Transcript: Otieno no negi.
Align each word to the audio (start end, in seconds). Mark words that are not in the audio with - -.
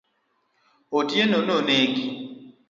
Otieno 1.01 1.43
no 1.49 1.59
negi. 1.69 2.09